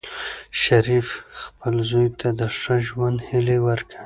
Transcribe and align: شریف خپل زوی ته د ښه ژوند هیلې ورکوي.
شریف 0.61 1.09
خپل 1.41 1.73
زوی 1.89 2.07
ته 2.19 2.27
د 2.39 2.41
ښه 2.59 2.75
ژوند 2.87 3.17
هیلې 3.29 3.57
ورکوي. 3.67 3.97